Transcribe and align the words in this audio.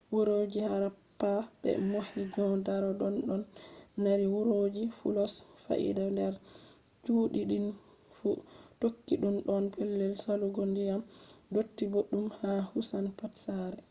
wuroji 0.15 0.59
harappa 0.69 1.31
be 1.61 1.69
mohenjo-daro 1.89 2.89
ɗonno 2.99 3.35
mari 4.03 4.25
hurgoji 4.33 4.83
fulos 4.97 5.33
faida 5.63 6.05
nder 6.15 6.33
chudi 7.05 7.41
din 7.51 7.65
fu 8.17 8.29
tokkiɗun 8.79 9.35
do 9.47 9.53
pellel 9.73 10.13
salugo 10.23 10.61
ndiyam 10.71 11.01
dotti 11.53 11.83
boɗɗum 11.93 12.25
ha 12.39 12.51
kusan 12.71 13.05
pat 13.19 13.33
sare 13.43 13.77